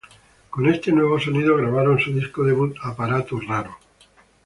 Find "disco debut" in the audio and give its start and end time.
2.11-2.75